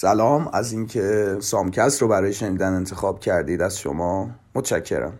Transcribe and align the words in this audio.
سلام 0.00 0.50
از 0.52 0.72
اینکه 0.72 1.36
سامکست 1.40 2.02
رو 2.02 2.08
برای 2.08 2.32
شنیدن 2.32 2.72
انتخاب 2.72 3.20
کردید 3.20 3.62
از 3.62 3.78
شما. 3.78 4.30
متشکرم. 4.54 5.12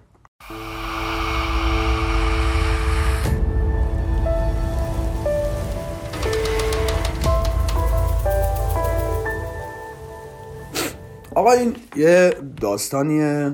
آقا 11.35 11.53
این 11.53 11.77
یه 11.97 12.35
داستانی 12.61 13.51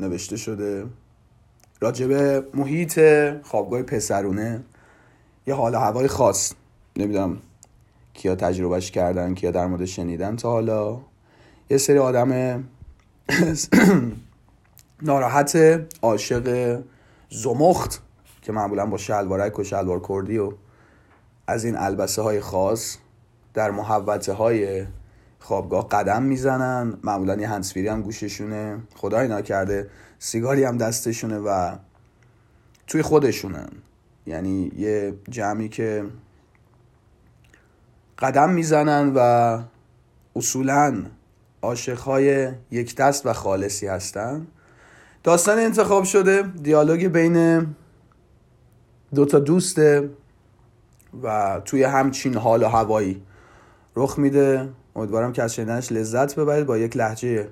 نوشته 0.00 0.36
شده. 0.36 0.86
راجبه 1.80 2.46
محیط 2.54 3.00
خوابگاه 3.42 3.82
پسرونه. 3.82 4.64
یه 5.46 5.54
حال 5.54 5.74
هوای 5.74 6.08
خاص. 6.08 6.52
نمی‌دونم. 6.96 7.38
کیا 8.16 8.34
تجربهش 8.34 8.90
کردن 8.90 9.34
کیا 9.34 9.50
در 9.50 9.66
مورد 9.66 9.84
شنیدن. 9.84 10.36
تا 10.36 10.50
حالا 10.50 10.98
یه 11.70 11.78
سری 11.78 11.98
آدم 11.98 12.64
ناراحت 15.02 15.58
عاشق 16.02 16.78
زمخت 17.30 18.02
که 18.42 18.52
معمولا 18.52 18.86
با 18.86 18.96
شلوارک 18.96 19.58
و 19.58 19.64
شلوار 19.64 20.00
کردی 20.08 20.38
و 20.38 20.52
از 21.46 21.64
این 21.64 21.76
البسه 21.76 22.22
های 22.22 22.40
خاص 22.40 22.96
در 23.54 23.70
محوطه 23.70 24.32
های 24.32 24.86
خوابگاه 25.38 25.88
قدم 25.88 26.22
می‌زنن. 26.22 26.98
معمولا 27.02 27.36
یه 27.36 27.48
هنسفیری 27.48 27.88
هم 27.88 28.02
گوششونه. 28.02 28.78
خدای 28.94 29.28
نکرده 29.28 29.90
سیگاری 30.18 30.64
هم 30.64 30.76
دستشونه 30.76 31.38
و 31.38 31.76
توی 32.86 33.02
خودشونن. 33.02 33.68
یعنی 34.26 34.72
یه 34.76 35.14
جمعی 35.30 35.68
که 35.68 36.04
قدم 38.18 38.50
می‌زنن 38.50 39.12
و 39.16 39.58
اصولا 40.36 41.02
عاشقهای 41.62 42.52
یک 42.70 42.96
دست 42.96 43.26
و 43.26 43.32
خالصی 43.32 43.86
هستن. 43.86 44.46
داستان 45.24 45.58
انتخاب 45.58 46.04
شده 46.04 46.42
دیالوگ 46.42 47.06
بین 47.06 47.66
دوتا 49.14 49.38
دوسته 49.38 50.10
و 51.22 51.60
توی 51.64 51.82
همچین 51.82 52.36
حال 52.36 52.62
و 52.62 52.68
هوایی 52.68 53.22
رخ 53.96 54.18
میده. 54.18 54.68
امیدوارم 54.96 55.32
که 55.32 55.42
از 55.42 55.54
شنیدنش 55.54 55.92
لذت 55.92 56.38
ببرید. 56.38 56.66
با 56.66 56.78
یک 56.78 56.96
لحجه 56.96 57.48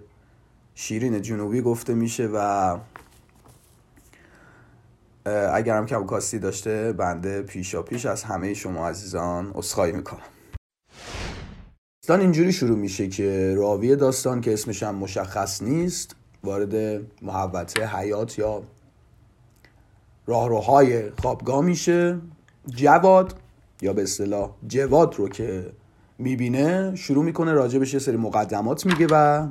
شیرین 0.74 1.22
جنوبی 1.22 1.60
گفته 1.60 1.94
میشه 1.94 2.30
و 2.34 2.78
اگرم 5.52 5.86
کم 5.86 6.06
کاستی 6.06 6.38
داشته 6.38 6.92
بنده 6.92 7.42
پیشا 7.42 7.82
پیش 7.82 8.06
از 8.06 8.24
همه 8.24 8.54
شما 8.54 8.88
عزیزان 8.88 9.52
اصخایی 9.54 9.92
می‌کنم. 9.92 10.33
داستان 12.04 12.20
اینجوری 12.20 12.52
شروع 12.52 12.78
میشه 12.78 13.08
که 13.08 13.54
راوی 13.56 13.96
داستان 13.96 14.40
که 14.40 14.52
اسمش 14.52 14.82
هم 14.82 14.94
مشخص 14.94 15.62
نیست 15.62 16.16
وارد 16.42 17.02
محوطه 17.22 17.86
حیات 17.86 18.38
یا 18.38 18.62
راهروهای 20.26 21.10
خوابگاه 21.10 21.64
میشه. 21.64 22.18
جواد 22.66 23.34
یا 23.82 23.92
به 23.92 24.02
اصطلاح 24.02 24.50
جواد 24.68 25.14
رو 25.14 25.28
که 25.28 25.72
می‌بینه 26.18 26.96
شروع 26.96 27.24
می‌کنه 27.24 27.52
راجبش 27.52 27.94
یه 27.94 28.00
سری 28.00 28.16
مقدمات 28.16 28.86
میگه 28.86 29.06
و 29.10 29.46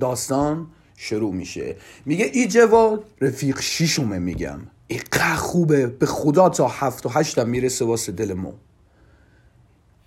داستان 0.00 0.66
شروع 0.96 1.34
میشه. 1.34 1.76
میگه 2.06 2.30
ای 2.32 2.48
جواد 2.48 3.04
رفیق 3.20 3.60
شیشومه 3.60 4.18
میگم. 4.18 4.58
ایقه 4.86 5.36
خوبه 5.36 5.86
به 5.86 6.06
خدا 6.06 6.48
تا 6.48 6.68
هفت 6.68 7.06
و 7.06 7.08
هشتم 7.08 7.48
می‌رسه 7.48 7.84
واسه 7.84 8.12
دل 8.12 8.34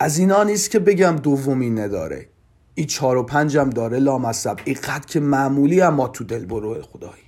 از 0.01 0.17
اینا 0.17 0.43
نیست 0.43 0.71
که 0.71 0.79
بگم 0.79 1.15
دومی 1.15 1.69
نداره. 1.69 2.27
ای 2.75 2.85
چهار 2.85 3.17
و 3.17 3.23
پنجم 3.23 3.69
داره 3.69 3.99
لامصب. 3.99 4.57
اینقدر 4.65 5.05
که 5.07 5.19
معمولی 5.19 5.81
اما 5.81 6.07
تو 6.07 6.23
دل 6.23 6.45
برو 6.45 6.81
خدایی. 6.81 7.23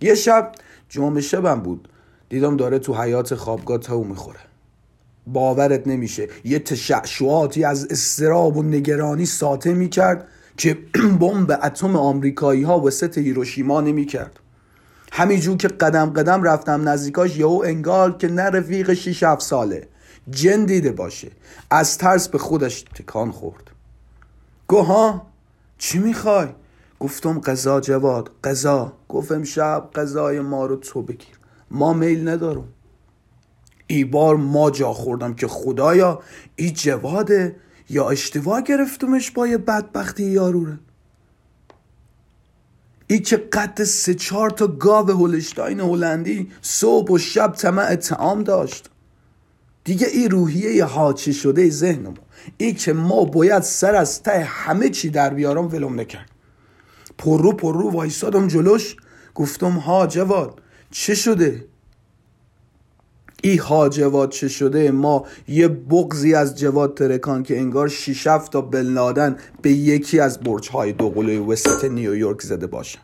یه 0.00 0.14
شب 0.14 0.52
جمعه 0.88 1.20
شبم 1.20 1.60
بود. 1.60 1.88
دیدم 2.28 2.56
داره 2.56 2.78
تو 2.78 2.94
حیات 2.94 3.34
خوابگاه 3.34 3.78
تاو 3.78 4.04
می‌خوره. 4.04 4.38
باورت 5.26 5.86
نمیشه. 5.86 6.28
یه 6.44 6.58
تشعشعاتی 6.58 7.64
از 7.64 7.86
استراب 7.90 8.56
و 8.56 8.62
نگرانی 8.62 9.26
ساطع 9.26 9.72
می‌کرد 9.72 10.28
که 10.56 10.78
بمب 11.20 11.58
اتم 11.62 11.96
آمریکایی 11.96 12.62
ها 12.62 12.80
وسط 12.80 13.18
هیروشیما 13.18 13.80
نمی‌کرد. 13.80 14.40
همینجور 15.12 15.56
که 15.56 15.68
قدم 15.68 16.10
قدم 16.10 16.42
رفتم 16.42 16.88
نزدیکاش 16.88 17.36
یهو 17.36 17.62
انگار 17.66 18.16
که 18.16 18.28
نه 18.28 18.42
رفیق 18.42 18.94
6 18.94 19.22
7 19.22 19.42
ساله. 19.42 19.88
جن 20.30 20.64
دیده 20.64 20.92
باشه. 20.92 21.30
از 21.70 21.98
ترس 21.98 22.28
به 22.28 22.38
خودش 22.38 22.82
تکان 22.82 23.30
خورد. 23.30 23.70
گوها 24.66 25.26
چی 25.78 25.98
می‌خوای؟ 25.98 26.48
گفتم 27.00 27.38
قضا 27.38 27.80
جواد 27.80 28.30
قضا. 28.44 28.92
گفت 29.08 29.32
امشب 29.32 29.90
قضای 29.94 30.40
ما 30.40 30.66
رو 30.66 30.76
تو 30.76 31.02
بگیر. 31.02 31.38
ما 31.70 31.92
میل 31.92 32.28
ندارم. 32.28 32.68
ای 33.86 34.04
بار 34.04 34.36
ما 34.36 34.70
جا 34.70 34.92
خوردم 34.92 35.34
که 35.34 35.46
خدایا 35.46 36.22
ای 36.56 36.70
جواده 36.70 37.56
یا 37.90 38.08
اشتباه 38.08 38.62
گرفتمش 38.62 39.30
با 39.30 39.46
یه 39.46 39.58
بدبختی 39.58 40.24
یاروره. 40.24 40.78
ای 43.06 43.18
که 43.18 43.36
قد 43.36 43.84
سه 43.84 44.14
چهار 44.14 44.50
تا 44.50 44.66
گاو 44.66 45.10
هولشتاین 45.10 45.80
هلندی 45.80 46.52
صبح 46.62 47.12
و 47.12 47.18
شب 47.18 47.52
طمع 47.52 47.94
تعام 47.94 48.42
داشت. 48.42 48.90
دیگه 49.84 50.06
ای 50.06 50.28
روحیه 50.28 50.74
یه 50.74 50.84
حاچه 50.84 51.32
شده 51.32 51.70
ذهنمو 51.70 52.14
ای 52.58 52.72
که 52.72 52.92
ما 52.92 53.24
باید 53.24 53.62
سر 53.62 53.94
از 53.94 54.22
ته 54.22 54.44
همه 54.44 54.88
چی 54.88 55.10
در 55.10 55.34
بیارم 55.34 55.66
ولم 55.72 56.00
نکرد. 56.00 56.30
پررو 57.18 57.52
پررو 57.52 57.90
وایسادم 57.90 58.48
جلوش. 58.48 58.96
گفتم 59.34 59.70
ها 59.70 60.06
جواد 60.06 60.60
چه 60.90 61.14
شده؟ 61.14 61.64
ای 63.42 63.56
ها 63.56 63.88
جواد 63.88 64.30
چه 64.30 64.48
شده؟ 64.48 64.90
ما 64.90 65.26
یه 65.48 65.68
بغضی 65.68 66.34
از 66.34 66.58
جواد 66.58 66.94
ترکید 66.94 67.42
که 67.42 67.58
انگار 67.58 67.88
شیش 67.88 68.25
هفت 68.25 68.48
تا 68.48 68.60
بن 68.60 68.90
لادن 68.90 69.36
به 69.62 69.70
یکی 69.70 70.20
از 70.20 70.40
برج 70.40 70.68
های 70.68 70.92
دوقلوی 70.92 71.36
وسط 71.36 71.84
نیویورک 71.84 72.42
زده 72.42 72.66
باشن. 72.66 73.00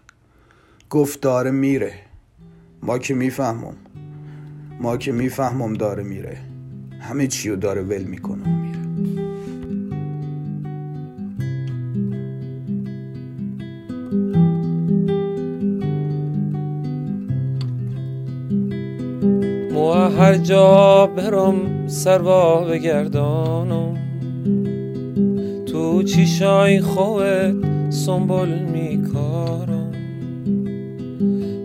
گفت 0.91 1.21
داره 1.21 1.51
میره. 1.51 1.95
ما 2.83 2.99
که 2.99 3.15
می‌فهمم. 3.15 3.77
ما 4.81 4.97
که 4.97 5.13
می‌فهمم 5.13 5.75
داره 5.75 6.03
میره. 6.03 6.50
همه 7.01 7.27
چی 7.27 7.51
رو 7.51 7.57
داره 7.57 7.83
ول 7.83 8.03
می‌کنه 8.03 8.43
و 8.43 8.49
میره. 8.49 8.81
مو 19.73 19.93
هر 19.93 20.35
جا 20.35 21.07
برم 21.17 21.87
سروا 21.87 22.65
بگردانم. 22.65 23.97
تو 25.67 26.03
چیشای 26.03 26.81
خوت 26.81 27.91
سنبول 27.91 28.49
میکارم. 28.59 29.93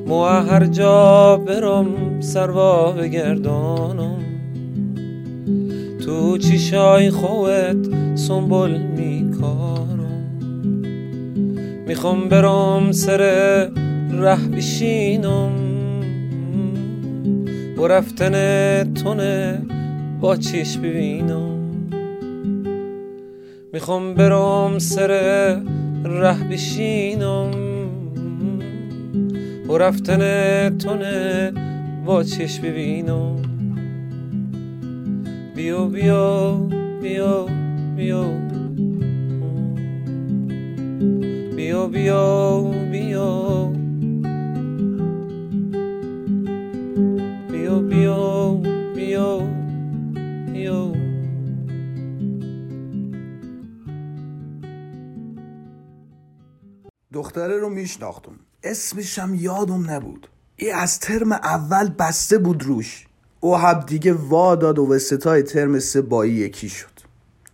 مو 0.07 0.23
هر 0.23 0.65
جا 0.65 1.37
برم 1.37 2.19
سروا 2.19 2.91
بگردانم. 2.91 4.04
تو 6.05 6.37
چیشای 6.37 7.09
خوت 7.09 8.15
سنبول 8.15 8.77
میکارم؟ 8.77 10.31
می‌خوام 11.87 12.29
برم 12.29 12.91
سر 12.91 13.17
ره 14.11 14.47
بشینم. 14.47 15.51
و 17.77 17.87
رفتن 17.87 18.33
تونه 18.93 19.61
با 20.21 20.35
چیش 20.35 20.77
ببینم. 20.77 21.59
می‌خوام 23.73 24.13
برم 24.13 24.79
سر 24.79 25.07
ره 26.05 26.49
بشینم. 26.51 27.51
و 29.69 29.77
رفتن 29.77 30.77
تونه 30.77 31.51
با 32.05 32.23
چیش 32.23 32.59
ببینم. 32.59 33.44
بیا 35.55 35.87
بیا 35.87 36.55
بیا 37.01 37.47
بیا 37.97 38.23
بیا 41.55 41.87
بیا 41.87 42.91
بیا 42.91 43.41
بیا 47.51 47.79
بیا 47.81 48.61
بیا 48.95 49.39
بیا 50.53 50.93
دختره 57.13 57.57
رو 57.57 57.69
میشناختم. 57.69 58.39
اسمشم 58.63 59.35
یادم 59.35 59.91
نبود. 59.91 60.27
ای 60.55 60.71
از 60.71 60.99
ترم 60.99 61.31
اول 61.31 61.89
بسته 61.89 62.37
بود 62.37 62.63
روش. 62.63 63.07
او 63.45 63.57
حب 63.57 63.85
دیگه 63.85 64.13
وا 64.13 64.55
داد 64.55 64.79
و 64.79 64.93
وسطای 64.93 65.43
ترم 65.43 65.79
سه 65.79 66.01
بایی 66.01 66.33
یکی 66.33 66.69
شد. 66.69 66.95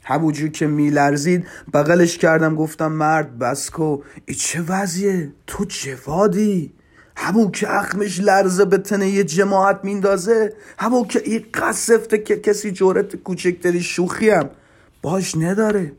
همونجور 0.04 0.50
که 0.50 0.68
میلرزید 0.68 1.48
بغلش 1.74 2.18
کردم 2.18 2.56
گفتم 2.56 2.92
مرد 2.92 3.40
بسکو 3.40 4.02
ای 4.26 4.36
چه 4.36 4.62
وضعیه؟ 4.62 5.34
تو 5.48 5.66
جوادی؟ 5.68 6.74
همون 7.16 7.52
که 7.52 7.76
اخمش 7.76 8.20
لرزه 8.20 8.66
به 8.66 8.78
تنه 8.78 9.10
یه 9.10 9.24
جماعت 9.24 9.80
میندازه 9.84 10.54
همون 10.80 11.08
که 11.08 11.22
این 11.26 11.46
قصفته 11.54 12.18
که 12.18 12.38
کسی 12.38 12.72
جورت 12.72 13.16
کوچکتری 13.16 13.84
شوخیم 13.84 14.50
باش 15.02 15.36
نداره. 15.36 15.92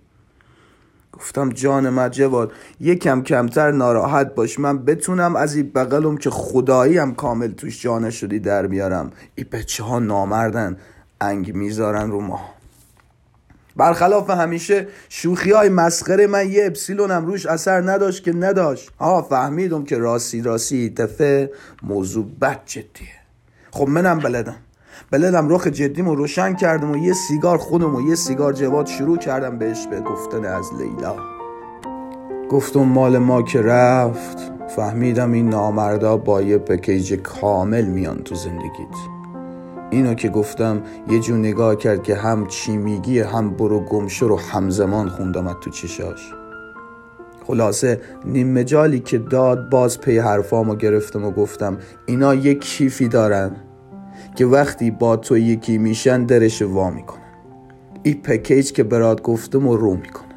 گفتم 1.13 1.51
جان 1.51 2.11
جواد 2.11 2.53
یکم 2.81 3.23
کمتر 3.23 3.71
ناراحت 3.71 4.35
باش 4.35 4.59
من 4.59 4.85
بتونم 4.85 5.37
از 5.37 5.55
این 5.55 5.71
بغلم 5.75 6.17
که 6.17 6.31
خدایی 6.31 6.99
هم 6.99 7.15
کامل 7.15 7.53
توش 7.53 7.83
جانه 7.83 8.11
شدی 8.11 8.39
در 8.39 8.67
بیارم. 8.67 9.11
این 9.35 9.47
بچه 9.53 9.85
ها 9.85 9.99
نامردن 9.99 10.77
انگ 11.21 11.55
می‌ذارن 11.55 12.11
رو 12.11 12.21
ما. 12.21 12.41
برخلاف 13.77 14.31
همیشه 14.31 14.89
شوخی 15.09 15.51
های 15.51 15.69
مسخره 15.69 16.27
من 16.27 16.51
یه 16.51 16.67
اپسیلونم 16.67 17.27
روش 17.27 17.47
اثر 17.47 17.91
نداشت 17.91 18.25
که 18.25 18.33
نداشت. 18.33 18.91
ها 19.01 19.23
فهمیدم 19.23 19.85
که 19.85 19.99
راستی 19.99 20.43
راستی 20.43 20.91
دفعه 20.91 21.51
موضوع 21.83 22.27
بد 22.41 22.61
جدیه. 22.67 23.09
خب 23.71 23.89
منم 23.89 24.19
بلدم. 24.19 24.57
بلدم 25.11 25.49
رخ 25.49 25.67
جدیمو 25.67 26.15
روشن 26.15 26.55
کردم 26.55 26.91
و 26.91 26.97
یه 26.97 27.13
سیگار 27.13 27.59
خودم 27.59 27.95
و 27.97 28.09
یه 28.09 28.15
سیگار 28.15 28.53
جواد 28.53 28.87
شروع 28.87 29.19
کردم 29.19 29.59
بهش 29.59 29.87
به 29.87 30.01
گفتن 30.01 30.45
از 30.45 30.65
لیلا. 30.79 31.17
گفتم 32.51 32.81
مال 32.81 33.19
ما 33.19 33.43
که 33.43 33.63
رفت. 33.63 34.53
فهمیدم 34.77 35.33
این 35.33 35.49
نامردا 35.49 36.17
با 36.17 36.43
یه 36.43 36.59
پکیج 36.59 37.15
کامل 37.15 37.85
میان 37.85 38.19
تو 38.19 38.35
زندگیت. 38.35 38.97
اینو 39.91 40.15
که 40.15 40.29
گفتم 40.29 40.83
یه 41.09 41.21
جو 41.21 41.37
نگاه 41.37 41.77
کرد 41.77 42.03
که 42.03 42.15
هم 42.15 42.47
چی 42.47 42.77
میگی 42.77 43.21
هم 43.21 43.51
برو 43.51 43.81
گمشو 43.81 44.29
رو 44.29 44.41
همزمان 44.41 45.09
خوندم 45.09 45.53
تو 45.53 45.71
چشاش. 45.71 46.33
خلاصه 47.47 48.01
نیم 48.25 48.53
مجالی 48.53 49.01
که 49.01 49.19
داد 49.19 49.71
باز 49.71 50.01
پی 50.01 50.19
حرفامو 50.19 50.75
گرفتم 50.75 51.25
و 51.25 51.31
گفتم 51.31 51.79
اینا 52.07 52.35
یه 52.35 52.55
کیفی 52.55 53.09
دارن. 53.09 53.57
که 54.35 54.47
وقتی 54.47 54.91
با 54.91 55.17
تو 55.17 55.39
یکی 55.39 55.79
میشن 55.79 56.25
درش 56.25 56.63
وا 56.63 56.91
می‌کنن. 56.91 57.23
این 58.03 58.23
پکیج 58.23 58.73
که 58.73 58.83
برات 58.83 59.23
گفتم 59.23 59.67
و 59.67 59.77
رو 59.77 59.95
می‌کنن. 59.95 60.29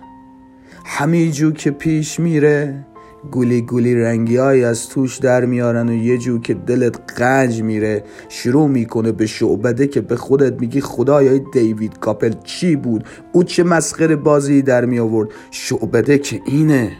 همینجور 0.85 1.53
که 1.53 1.71
پیش 1.71 2.19
میره 2.19 2.85
گولی 3.31 3.61
گولی 3.61 3.95
رنگی 3.95 4.37
های 4.37 4.63
از 4.63 4.89
توش 4.89 5.17
در 5.17 5.45
میارن 5.45 5.89
و 5.89 5.93
یه 5.93 6.17
جو 6.17 6.39
که 6.39 6.53
دلت 6.53 7.19
قنج 7.19 7.61
میره 7.61 8.03
شروع 8.29 8.67
می‌کنه 8.67 9.11
به 9.11 9.25
شعبده 9.25 9.87
که 9.87 10.01
به 10.01 10.15
خودت 10.15 10.61
میگی 10.61 10.81
خدای 10.81 11.39
دیوید 11.53 11.99
کاپل 11.99 12.33
چی 12.43 12.75
بود؟ 12.75 13.03
او 13.31 13.43
چه 13.43 13.63
مسخره 13.63 14.15
بازی 14.15 14.61
در 14.61 14.85
می 14.85 14.99
آورد 14.99 15.29
شعبده 15.51 16.17
که 16.17 16.41
اینه. 16.45 16.91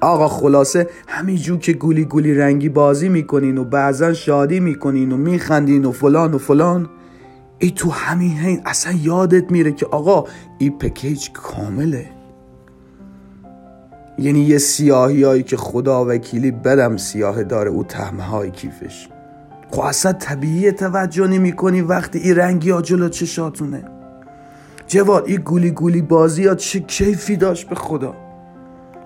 آقا 0.00 0.28
خلاصه 0.28 0.88
همینجور 1.08 1.58
که 1.58 1.72
گولی 1.72 2.04
گولی 2.04 2.34
رنگی 2.34 2.68
بازی 2.68 3.08
می‌کنین 3.08 3.58
و 3.58 3.64
بعضا 3.64 4.12
شادی 4.12 4.60
می‌کنین 4.60 5.12
و 5.12 5.16
میخندین 5.16 5.84
و 5.84 5.92
فلان 5.92 6.34
و 6.34 6.38
فلان 6.38 6.88
ای 7.58 7.70
تو 7.70 7.90
همین 7.90 8.38
هین 8.38 8.62
اصلا 8.64 8.92
یادت 8.92 9.50
میره 9.50 9.72
که 9.72 9.86
آقا 9.86 10.24
ای 10.58 10.70
پکیج 10.70 11.30
کامله. 11.32 12.06
یعنی 14.18 14.40
یه 14.40 14.58
سیاهی 14.58 15.22
هایی 15.22 15.42
که 15.42 15.56
خدا 15.56 16.04
وکیلی 16.08 16.50
بدم 16.50 16.96
سیاه 16.96 17.44
داره 17.44 17.70
او 17.70 17.84
تهمه 17.84 18.22
های 18.22 18.50
کیفش. 18.50 19.08
خب 19.70 19.80
اصلا 19.80 20.12
طبیعی 20.12 20.72
توجه 20.72 21.26
نمی 21.26 21.52
کنی 21.52 21.80
وقتی 21.80 22.18
این 22.18 22.36
رنگی 22.36 22.70
ها 22.70 22.82
جلو 22.82 23.08
چشاتونه. 23.08 23.84
جواد 24.86 25.24
این 25.26 25.40
گولی 25.40 25.70
گولی 25.70 26.02
بازی 26.02 26.46
ها 26.46 26.54
چه 26.54 26.80
کیفی 26.80 27.36
داشت 27.36 27.68
به 27.68 27.74
خدا. 27.74 28.14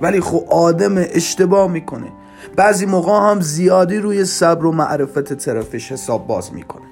ولی 0.04 0.20
خب 0.20 0.44
آدم 0.50 0.94
اشتباه 0.96 1.70
می‌کنه. 1.70 2.12
بعضی 2.56 2.86
موقع 2.86 3.30
هم 3.30 3.40
زیادی 3.40 3.98
روی 3.98 4.24
صبر 4.24 4.66
و 4.66 4.72
معرفت 4.72 5.34
طرفش 5.34 5.92
حساب 5.92 6.26
باز 6.26 6.54
می‌کنه. 6.54 6.82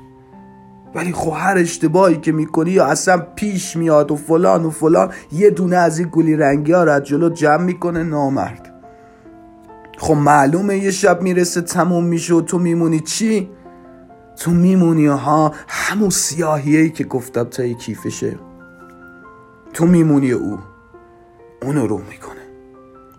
ولی 0.95 1.13
خب 1.13 1.33
هر 1.37 1.59
اشتباهی 1.59 2.17
که 2.17 2.33
می‌کنی 2.33 2.71
یا 2.71 2.87
اصلا 2.87 3.27
پیش 3.35 3.77
میاد 3.77 4.11
و 4.11 4.17
فلان 4.17 4.65
و 4.65 4.71
فلان 4.71 5.11
یه 5.33 5.51
دونه 5.51 5.77
از 5.77 5.99
این 5.99 6.09
گلی 6.13 6.37
رنگی 6.37 6.73
ها 6.73 6.85
را 6.85 7.01
جلو 7.01 7.29
جمع 7.29 7.65
می‌کنه 7.65 8.03
نامرد. 8.03 8.75
خب 9.99 10.15
معلومه 10.15 10.79
یه 10.79 10.91
شب 10.91 11.23
می‌رسه 11.23 11.61
تموم 11.61 12.05
میشه 12.05 12.35
و 12.35 12.41
تو 12.41 12.59
میمونی 12.59 13.01
چی؟ 13.01 13.51
تو 14.39 14.51
میمونی 14.51 15.07
ها 15.07 15.55
همون 15.69 16.11
سیاهیه 16.11 16.89
که 16.89 17.05
گفتم 17.05 17.45
تا 17.45 17.69
کیفشه. 17.69 18.37
تو 19.75 19.87
میمونی 19.87 20.31
او 20.33 20.59
اونو 21.63 21.87
رو 21.87 21.99
می‌کنه. 21.99 22.32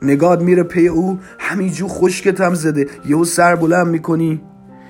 نگاد 0.03 0.43
میره 0.43 0.63
پی 0.63 0.87
او 0.87 1.19
همینجور 1.39 1.89
خشکتم 1.89 2.53
زده. 2.53 2.87
یهو 3.05 3.25
سر 3.25 3.55
بلند 3.55 3.87
می‌کنی 3.87 4.41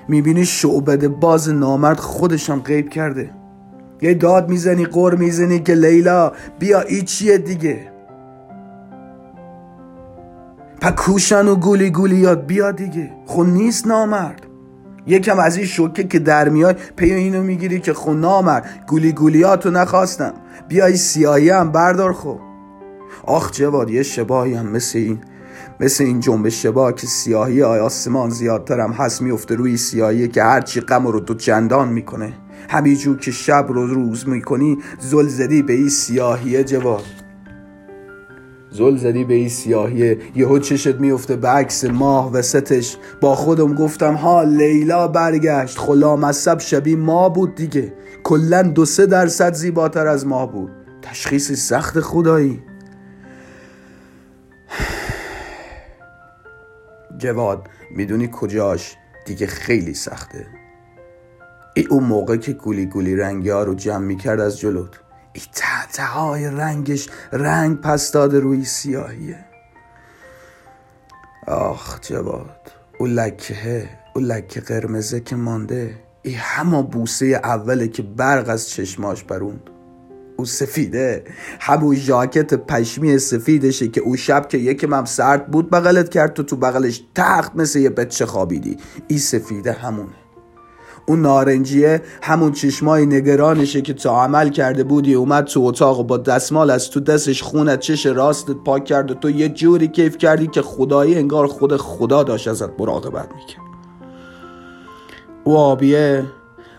می‌بینی 0.08 0.44
شعبده 0.44 1.08
باز 1.08 1.50
نامرد 1.50 1.96
خودشم 1.96 2.60
غیب 2.60 2.88
کرده. 2.88 3.30
یه 4.02 4.14
داد 4.14 4.48
می‌زنی 4.48 4.84
قر 4.84 5.14
می‌زنی 5.14 5.60
که 5.60 5.74
لیلا 5.74 6.32
بیا 6.58 6.80
ای 6.80 7.02
چیه 7.02 7.38
دیگه؟ 7.38 7.80
پکوشن 10.80 11.48
و 11.48 11.54
گولی 11.54 11.90
گولی 11.90 12.16
یاد 12.16 12.46
بیا 12.46 12.72
دیگه. 12.72 13.12
خون 13.26 13.50
نیست 13.50 13.86
نامرد. 13.86 14.46
یکم 15.06 15.38
از 15.38 15.56
این 15.56 15.66
شوکه 15.66 16.04
که 16.04 16.18
در 16.18 16.48
میای 16.48 16.74
پی 16.96 17.12
اینو 17.12 17.42
می‌گیری 17.42 17.80
که 17.80 17.92
خون 17.92 18.20
نامرد. 18.20 18.84
گولی 18.86 19.12
گولیاتو 19.12 19.70
نخواستم. 19.70 20.34
بیا 20.68 20.86
ای 20.86 20.96
سیاهی 20.96 21.50
هم 21.50 21.72
بردار 21.72 22.12
خب. 22.12 22.38
آخ 23.26 23.52
جواد 23.52 23.90
یه 23.90 24.02
شباهی 24.02 24.54
هم 24.54 24.66
مثل 24.66 24.98
این 24.98 25.20
مثل 25.80 26.04
این 26.04 26.20
جنبش 26.20 26.62
شبا 26.62 26.92
که 26.92 27.06
سیاهی 27.06 27.62
آسمان 27.62 28.30
زیادترم 28.30 28.92
هست 28.92 29.22
میفته 29.22 29.54
روی 29.54 29.76
سیاهی 29.76 30.28
که 30.28 30.42
هرچی 30.42 30.80
غم 30.80 31.06
رو 31.06 31.20
دو 31.20 31.34
چندان 31.34 31.88
می‌کنه. 31.88 32.32
همینجور 32.68 33.18
که 33.18 33.30
شب 33.30 33.66
رو 33.68 33.86
روز 33.86 34.28
می‌کنی 34.28 34.78
زل 34.98 35.26
زدی 35.26 35.62
به 35.62 35.72
این 35.72 35.88
سیاهیه 35.88 36.64
جواد. 36.64 37.04
زل 38.70 38.96
زدی 38.96 39.24
به 39.24 39.34
این 39.34 39.48
سیاهیه 39.48 40.18
یهو 40.36 40.58
چشت 40.58 40.94
میفته 40.94 41.36
به 41.36 41.48
عکس 41.48 41.84
ماه 41.84 42.32
وسطش. 42.32 42.96
با 43.20 43.34
خودم 43.34 43.74
گفتم 43.74 44.14
ها 44.14 44.42
لیلا 44.42 45.08
برگشت. 45.08 45.78
خلامصب 45.78 46.58
شبیه 46.58 46.96
ما 46.96 47.28
بود 47.28 47.54
دیگه. 47.54 47.92
کلا 48.24 48.62
دو 48.62 48.84
سه 48.84 49.06
درصد 49.06 49.54
زیباتر 49.54 50.06
از 50.06 50.26
ما 50.26 50.46
بود. 50.46 50.70
تشخیصی 51.02 51.56
سخت 51.56 52.00
خدایی. 52.00 52.62
جواد. 57.24 57.68
می‌دونی 57.90 58.28
کجاش؟ 58.32 58.96
دیگه 59.26 59.46
خیلی 59.46 59.94
سخته. 59.94 60.46
ای 61.74 61.86
اون 61.86 62.04
موقع 62.04 62.36
که 62.36 62.52
گولی 62.52 62.86
گولی 62.86 63.16
رنگی 63.16 63.50
ها 63.50 63.62
رو 63.62 63.74
جمع 63.74 64.04
می‌کرد 64.04 64.40
از 64.40 64.58
جلوت. 64.58 65.00
ای 65.32 65.42
تحته 65.52 66.04
های 66.04 66.46
رنگش 66.46 67.08
رنگ 67.32 67.80
پس 67.80 68.12
داده 68.12 68.40
روی 68.40 68.64
سیاهیه. 68.64 69.44
آخ 71.46 72.00
جواد 72.00 72.72
او 72.98 73.06
لکه 73.06 73.88
او 74.14 74.20
لکه 74.20 74.60
قرمزه 74.60 75.20
که 75.20 75.36
مانده 75.36 75.94
ای 76.22 76.34
همه 76.34 76.82
بوسه 76.82 77.26
اوله 77.26 77.88
که 77.88 78.02
برق 78.02 78.48
از 78.48 78.68
چشماش 78.68 79.24
بروند. 79.24 79.70
او 80.36 80.44
سفیده. 80.44 81.24
همون 81.60 81.94
ژاکت 81.94 82.54
پشمی 82.54 83.18
سفیدشه 83.18 83.88
که 83.88 84.00
او 84.00 84.16
شب 84.16 84.48
که 84.48 84.58
یکم 84.58 84.94
هم 84.94 85.04
سرد 85.04 85.50
بود 85.50 85.70
بغلت 85.70 86.08
کرد 86.08 86.32
تو 86.32 86.42
تو 86.42 86.56
بغلش 86.56 87.02
تخت 87.14 87.52
مثل 87.56 87.78
یه 87.78 87.90
بچه 87.90 88.26
خوابیدی. 88.26 88.76
ای 89.08 89.18
سفیده 89.18 89.72
همونه 89.72 90.24
اون 91.06 91.22
نارنجیه 91.22 92.02
همون 92.22 92.52
چشمای 92.52 93.06
نگرانشه 93.06 93.80
که 93.80 93.94
تا 93.94 94.22
عمل 94.24 94.48
کرده 94.48 94.84
بودی 94.84 95.14
اومد 95.14 95.44
تو 95.44 95.60
اتاق 95.60 96.00
و 96.00 96.04
با 96.04 96.16
دستمال 96.16 96.70
از 96.70 96.90
تو 96.90 97.00
دستش 97.00 97.42
خونت 97.42 97.80
چش 97.80 98.06
راستت 98.06 98.56
پاک 98.64 98.84
کرد 98.84 99.10
و 99.10 99.14
تو 99.14 99.30
یه 99.30 99.48
جوری 99.48 99.88
کیف 99.88 100.18
کردی 100.18 100.46
که 100.46 100.62
خدایی 100.62 101.14
انگار 101.14 101.46
خود 101.46 101.76
خدا 101.76 102.22
داشت 102.22 102.48
ازت 102.48 102.80
مراقبت 102.80 103.28
می‌کرد. 103.34 103.64
او 105.44 105.56
آبیه. 105.56 106.24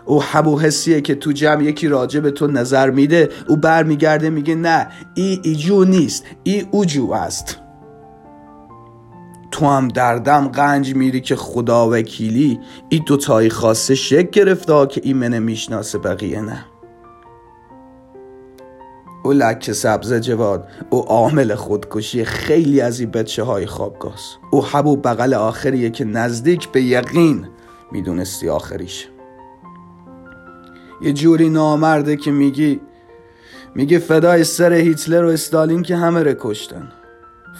او 0.06 0.22
حبو 0.22 0.60
حسیه 0.60 1.00
که 1.00 1.14
تو 1.14 1.32
جمع 1.32 1.62
یکی 1.62 1.88
راجع 1.88 2.20
به 2.20 2.30
تو 2.30 2.46
نظر 2.46 2.90
میده 2.90 3.28
او 3.48 3.56
برمیگرده 3.56 4.30
میگه 4.30 4.54
نه 4.54 4.88
ای 5.14 5.40
ایجو 5.42 5.84
نیست 5.84 6.24
ای 6.42 6.66
اوجو 6.70 7.12
است. 7.12 7.58
تو 9.50 9.66
هم 9.66 9.88
دردم 9.88 10.48
قنج 10.48 10.94
میری 10.94 11.20
که 11.20 11.36
خدا 11.36 11.90
وکیلی 11.90 12.60
ای 12.88 12.98
دوتایی 12.98 13.50
خاصه 13.50 13.94
شک 13.94 14.30
گرفته 14.30 14.86
که 14.86 15.00
ایمنه 15.04 15.38
می‌شناسه 15.38 15.98
بقیه 15.98 16.40
نه. 16.40 16.64
او 19.24 19.32
لکه 19.32 19.72
سبز 19.72 20.14
جواد 20.14 20.68
او 20.90 21.02
عامل 21.02 21.54
خودکشی 21.54 22.24
خیلی 22.24 22.80
از 22.80 23.00
این 23.00 23.10
بچه 23.10 23.42
های 23.42 23.66
خوابگاست 23.66 24.38
او 24.50 24.64
حبو 24.64 24.96
بغل 24.96 25.34
آخریه 25.34 25.90
که 25.90 26.04
نزدیک 26.04 26.68
به 26.68 26.82
یقین 26.82 27.48
می‌دونستی 27.92 28.48
آخریشه 28.48 29.15
یه 31.00 31.12
جوری 31.12 31.48
نامرده 31.48 32.16
که 32.16 32.30
میگی 32.30 32.80
میگه 33.74 33.98
فدای 33.98 34.44
سر 34.44 34.72
هیتلر 34.72 35.24
و 35.24 35.28
استالین 35.28 35.82
که 35.82 35.96
همه 35.96 36.22
رو 36.22 36.34
کشتن. 36.40 36.88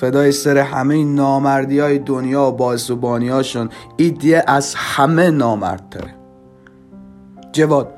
فدای 0.01 0.33
سر 0.33 0.59
همه 0.59 0.95
این 0.95 1.15
نامردی 1.15 1.79
های 1.79 1.99
دنیا 1.99 2.43
و 2.43 2.53
باعث 2.53 2.91
و 2.91 2.97
بانیاشون 2.97 3.69
ایدیه 3.97 4.45
از 4.47 4.75
همه 4.75 5.31
نامردتره. 5.31 6.15
جواد 7.53 7.89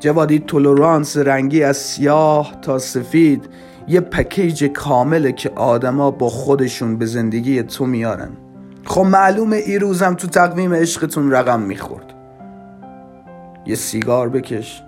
جوادی 0.00 0.38
تولورانس 0.38 1.16
رنگی 1.16 1.62
از 1.62 1.76
سیاه 1.76 2.60
تا 2.62 2.78
سفید 2.78 3.48
یه 3.88 4.00
پکیج 4.00 4.64
کامله 4.64 5.32
که 5.32 5.50
آدما 5.50 6.10
با 6.10 6.28
خودشون 6.28 6.96
به 6.96 7.06
زندگی 7.06 7.62
تو 7.62 7.86
میارن. 7.86 8.30
خب 8.84 9.00
معلومه 9.00 9.56
ای 9.56 9.78
روزم 9.78 10.14
تو 10.14 10.26
تقویم 10.26 10.74
عشقتون 10.74 11.30
رقم 11.30 11.60
می‌خورد. 11.60 12.14
یه 13.68 13.74
سیگار 13.74 14.28
بکش. 14.28 14.82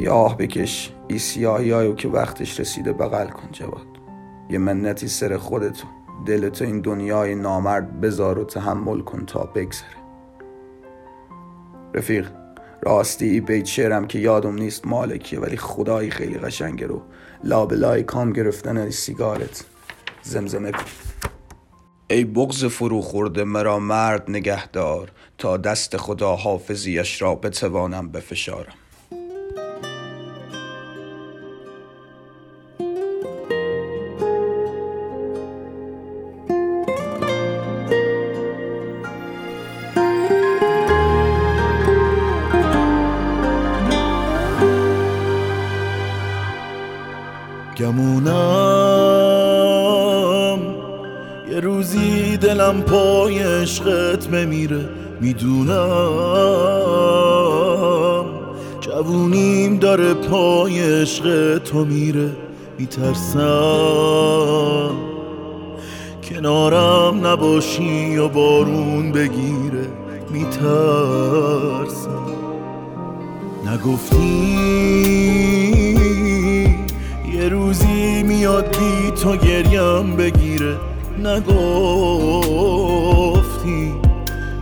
یا 0.00 0.14
آه 0.14 0.36
بکش. 0.36 0.92
ای 1.08 1.18
سیاهی 1.18 1.70
هایو 1.70 1.94
که 1.94 2.08
وقتش 2.08 2.60
رسیده 2.60 2.92
بغل 2.92 3.28
کن 3.28 3.48
جواد. 3.52 3.86
یه 4.50 4.58
منتی 4.58 5.08
سر 5.08 5.36
خودتو. 5.36 5.86
دلتو 6.26 6.64
این 6.64 6.80
دنیای 6.80 7.34
نامرد 7.34 8.00
بذار 8.00 8.38
و 8.38 8.44
تحمل 8.44 9.00
کن 9.00 9.26
تا 9.26 9.40
بگذره. 9.54 10.00
رفیق 11.94 12.30
راستی 12.82 13.28
ای 13.28 13.40
بیت 13.40 13.64
شعرم 13.64 14.06
که 14.06 14.18
یادم 14.18 14.54
نیست 14.54 14.86
مالکیه 14.86 15.40
ولی 15.40 15.56
خدایی 15.56 16.10
خیلی 16.10 16.38
قشنگه 16.38 16.86
رو. 16.86 17.02
لابلای 17.44 18.02
کام 18.02 18.32
گرفتن 18.32 18.90
سیگارت. 18.90 19.64
زمزمه 20.22 20.72
کن. 20.72 20.84
ای 22.10 22.24
بغز 22.24 22.64
فرو 22.64 23.00
خورده 23.00 23.44
مرا 23.44 23.78
مرد 23.78 24.30
نگهدار 24.30 25.12
تا 25.38 25.56
دست 25.56 25.96
خدا 25.96 26.36
حافظیش 26.36 27.22
را 27.22 27.34
بتوانم 27.34 28.08
بفشارم. 28.08 28.79
پای 52.80 53.38
عشقت 53.38 54.28
بمیره 54.28 54.88
می‌دونم. 55.20 55.70
جوونیم 58.80 59.76
داره 59.76 60.14
پای 60.14 61.00
عشق 61.02 61.58
تو 61.58 61.84
میره 61.84 62.30
میترسم. 62.78 63.40
کنارم 66.22 67.26
نباشی 67.26 68.16
و 68.16 68.28
بارون 68.28 69.12
بگیره 69.12 69.86
میترسم. 70.30 72.10
نگفتی 73.66 74.56
یه 77.34 77.48
روزی 77.48 78.22
میاد 78.22 78.76
بی 78.76 79.10
تو 79.10 79.36
گریم 79.36 80.16
بگیره. 80.16 80.76
نگفتی. 81.26 82.80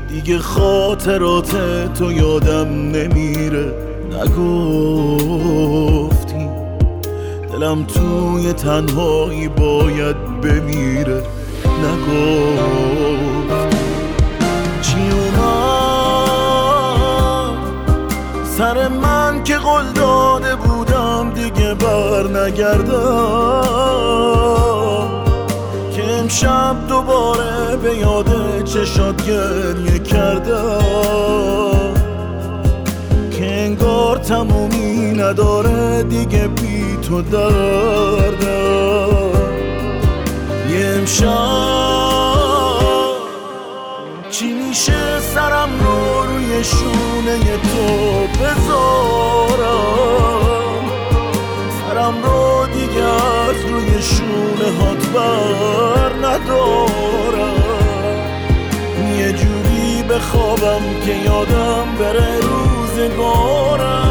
دیگه 0.08 0.38
خاطرات 0.38 1.56
تو 1.94 2.12
یادم 2.12 2.68
نمیره. 2.68 3.72
نگفتی. 4.12 5.38
دلم 7.52 7.84
توی 7.84 8.52
تنهایی 8.52 9.48
باید 9.48 10.40
بمیره. 10.40 11.22
نگفتی. 11.84 13.76
چی 14.82 14.98
اومد 15.10 15.98
سر 18.58 18.88
من 18.88 19.44
که 19.44 19.56
قول 19.56 19.84
داده 19.94 20.56
بودم 20.56 21.30
دیگه 21.34 21.74
بر 21.74 22.22
نگردم. 22.22 23.98
امشب 26.28 26.76
دوباره 26.88 27.76
به 27.76 27.96
یاد 27.96 28.64
چشات 28.64 29.26
گریه 29.26 29.98
کردم 29.98 31.94
که 33.30 33.44
انگار 33.44 34.16
تمومی 34.18 35.12
نداره 35.12 36.02
دیگه 36.02 36.48
بی 36.48 36.96
تو 37.02 37.22
دردم 37.22 38.48
یه 40.70 40.86
امشب 40.86 41.28
چی 44.30 44.52
میشه 44.52 45.20
سرم 45.34 45.70
رو 45.80 46.22
روی 46.22 46.64
شونه 46.64 47.38
تو 47.62 48.26
بذارم؟ 48.44 49.78
سرم 51.80 52.14
رو 52.22 52.66
دیگه 52.66 53.04
از 53.04 53.64
روی 53.70 54.02
شونه 54.02 54.68
هات 54.78 55.06
بر. 55.06 55.97
جوری 60.18 60.28
بخوابم 60.28 61.00
که 61.06 61.14
یادم 61.16 61.94
بره 61.98 62.40
روزگارم 62.40 64.07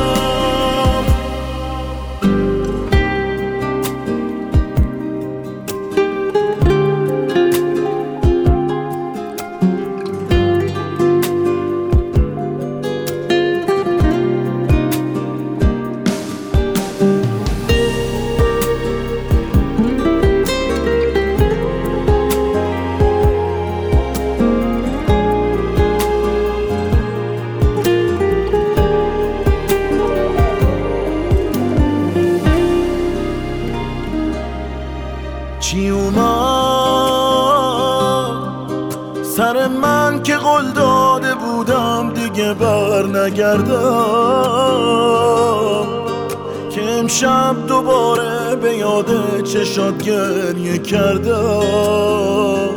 امشب 47.07 47.55
دوباره 47.67 48.55
به 48.55 48.77
یاد 48.77 49.41
چشات 49.43 50.03
گریه 50.03 50.77
کردم 50.77 52.69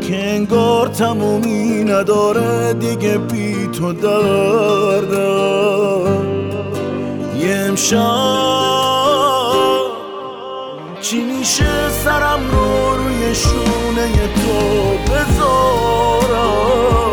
که 0.00 0.16
انگار 0.16 0.88
تمومی 0.88 1.84
نداره 1.84 2.72
دیگه 2.72 3.18
بی 3.18 3.66
تو 3.66 3.92
دردم 3.92 5.18
یه 7.40 7.54
امشب 7.54 7.98
چی 11.00 11.24
میشه 11.24 11.88
سرم 12.04 12.40
رو 12.50 12.96
روی 12.96 13.34
شونه 13.34 14.12
تو 14.34 14.52
بذارم؟ 15.12 17.07